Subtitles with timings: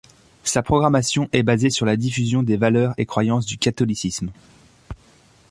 [0.43, 4.31] Sa programmation est basée sur la diffusion des valeurs et croyances du catholicisme.